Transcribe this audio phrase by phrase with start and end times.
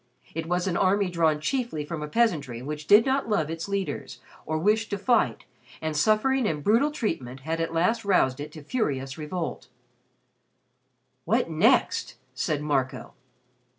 [0.33, 4.19] It was an army drawn chiefly from a peasantry which did not love its leaders,
[4.47, 5.45] or wish to fight,
[5.79, 9.67] and suffering and brutal treatment had at last roused it to furious revolt.
[11.25, 13.13] "What next?" said Marco.